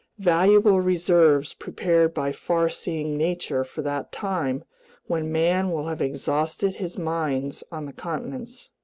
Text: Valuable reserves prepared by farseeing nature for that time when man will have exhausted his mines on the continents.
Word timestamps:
Valuable 0.17 0.81
reserves 0.81 1.53
prepared 1.53 2.11
by 2.11 2.31
farseeing 2.31 3.15
nature 3.15 3.63
for 3.63 3.83
that 3.83 4.11
time 4.11 4.63
when 5.05 5.31
man 5.31 5.69
will 5.69 5.85
have 5.85 6.01
exhausted 6.01 6.75
his 6.77 6.97
mines 6.97 7.63
on 7.71 7.85
the 7.85 7.93
continents. 7.93 8.71